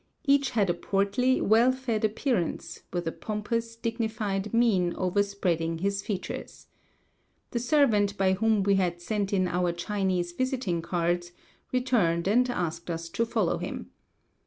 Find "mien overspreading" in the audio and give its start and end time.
4.51-5.77